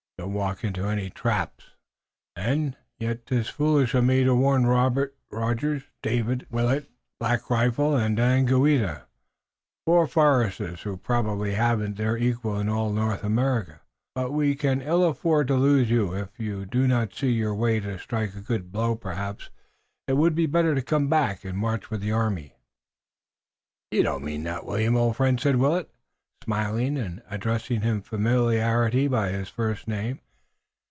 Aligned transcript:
Do 0.17 0.27
not 0.27 0.35
walk 0.35 0.63
into 0.63 0.85
any 0.85 1.09
trap! 1.09 1.61
And 2.35 2.77
yet 2.99 3.25
'tis 3.25 3.49
foolish 3.49 3.95
of 3.95 4.03
me 4.03 4.23
to 4.23 4.35
warn 4.35 4.67
Robert 4.67 5.15
Rogers, 5.31 5.81
David 6.03 6.45
Willet, 6.51 6.87
Black 7.19 7.49
Rifle 7.49 7.95
and 7.97 8.15
Daganoweda, 8.19 9.07
four 9.87 10.05
foresters 10.05 10.83
who 10.83 10.95
probably 10.97 11.55
haven't 11.55 11.97
their 11.97 12.17
equal 12.17 12.59
in 12.59 12.69
all 12.69 12.91
North 12.93 13.23
America. 13.23 13.81
But 14.13 14.31
we 14.31 14.53
can 14.53 14.79
ill 14.83 15.03
afford 15.05 15.47
to 15.47 15.55
lose 15.55 15.89
you. 15.89 16.13
If 16.15 16.29
you 16.39 16.67
do 16.67 16.87
not 16.87 17.15
see 17.15 17.31
your 17.31 17.55
way 17.55 17.79
to 17.79 17.97
strike 17.97 18.35
a 18.35 18.41
good 18.41 18.71
blow 18.71 18.93
perhaps 18.93 19.49
it 20.07 20.13
would 20.17 20.35
be 20.35 20.45
better 20.45 20.75
to 20.75 20.83
come 20.83 21.07
back 21.09 21.43
and 21.43 21.57
march 21.57 21.89
with 21.89 22.01
the 22.01 22.11
army." 22.11 22.53
"You 23.89 24.03
don't 24.03 24.23
mean 24.23 24.43
that, 24.43 24.67
William, 24.67 24.95
old 24.95 25.15
friend," 25.15 25.39
said 25.41 25.55
Willet, 25.55 25.89
smiling 26.43 26.97
and 26.97 27.21
addressing 27.29 27.81
him 27.81 28.01
familiarly 28.01 29.07
by 29.07 29.29
his 29.29 29.47
first 29.47 29.87
name. 29.87 30.19